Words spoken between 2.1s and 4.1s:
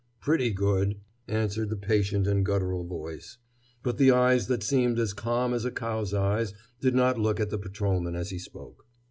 and guttural voice. But the